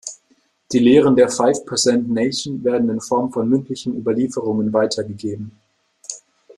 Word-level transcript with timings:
Die 0.71 0.79
Lehren 0.79 1.15
der 1.15 1.29
Five 1.29 1.63
Percent 1.63 2.09
Nation 2.09 2.63
werden 2.63 2.89
in 2.89 2.99
Form 3.01 3.31
von 3.31 3.47
mündlichen 3.47 3.95
Überlieferungen 3.95 4.73
weitergegeben. 4.73 5.51